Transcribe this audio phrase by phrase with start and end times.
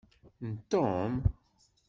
[0.49, 1.21] N Tom?